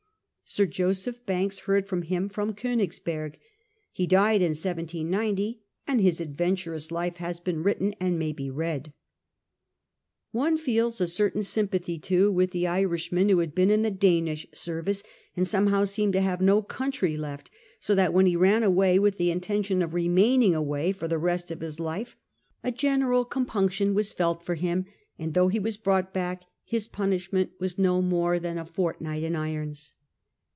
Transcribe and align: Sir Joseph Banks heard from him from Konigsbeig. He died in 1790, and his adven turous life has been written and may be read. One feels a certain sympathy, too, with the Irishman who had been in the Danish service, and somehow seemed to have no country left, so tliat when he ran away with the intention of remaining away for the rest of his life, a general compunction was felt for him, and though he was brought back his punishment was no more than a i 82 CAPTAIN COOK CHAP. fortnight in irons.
Sir 0.43 0.65
Joseph 0.65 1.25
Banks 1.25 1.59
heard 1.59 1.87
from 1.87 2.01
him 2.01 2.27
from 2.27 2.53
Konigsbeig. 2.53 3.35
He 3.93 4.05
died 4.05 4.41
in 4.41 4.49
1790, 4.49 5.61
and 5.87 6.01
his 6.01 6.19
adven 6.19 6.55
turous 6.55 6.91
life 6.91 7.15
has 7.15 7.39
been 7.39 7.63
written 7.63 7.95
and 8.01 8.19
may 8.19 8.33
be 8.33 8.49
read. 8.49 8.91
One 10.33 10.57
feels 10.57 10.99
a 10.99 11.07
certain 11.07 11.41
sympathy, 11.41 11.97
too, 11.97 12.33
with 12.33 12.51
the 12.51 12.67
Irishman 12.67 13.29
who 13.29 13.39
had 13.39 13.55
been 13.55 13.71
in 13.71 13.83
the 13.83 13.91
Danish 13.91 14.45
service, 14.53 15.03
and 15.37 15.47
somehow 15.47 15.85
seemed 15.85 16.11
to 16.11 16.19
have 16.21 16.41
no 16.41 16.61
country 16.61 17.15
left, 17.15 17.49
so 17.79 17.95
tliat 17.95 18.11
when 18.11 18.25
he 18.25 18.35
ran 18.35 18.61
away 18.63 18.99
with 18.99 19.17
the 19.17 19.31
intention 19.31 19.81
of 19.81 19.93
remaining 19.93 20.53
away 20.53 20.91
for 20.91 21.07
the 21.07 21.17
rest 21.17 21.49
of 21.49 21.61
his 21.61 21.79
life, 21.79 22.17
a 22.61 22.73
general 22.73 23.23
compunction 23.23 23.93
was 23.93 24.11
felt 24.11 24.43
for 24.43 24.55
him, 24.55 24.83
and 25.17 25.33
though 25.33 25.47
he 25.47 25.59
was 25.59 25.77
brought 25.77 26.13
back 26.13 26.43
his 26.65 26.87
punishment 26.87 27.51
was 27.57 27.79
no 27.79 28.01
more 28.01 28.37
than 28.37 28.57
a 28.57 28.61
i 28.63 28.63
82 28.63 28.63
CAPTAIN 28.63 28.65
COOK 28.65 28.65
CHAP. 28.67 28.75
fortnight 28.75 29.23
in 29.23 29.35
irons. 29.37 29.93